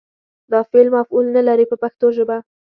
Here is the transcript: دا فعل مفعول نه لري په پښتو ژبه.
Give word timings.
دا 0.51 0.59
فعل 0.69 0.87
مفعول 0.97 1.25
نه 1.35 1.41
لري 1.47 1.65
په 1.71 1.75
پښتو 1.83 2.07
ژبه. 2.17 2.37